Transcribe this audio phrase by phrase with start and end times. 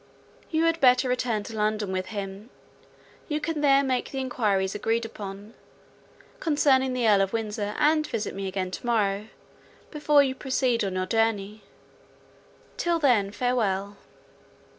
[0.49, 2.49] You had better return to London with him;
[3.27, 5.53] you can there make the enquiries agreed upon,
[6.39, 9.27] concerning the Earl of Windsor and visit me again to morrow,
[9.91, 13.97] before you proceed on your journey—till then, farewell!"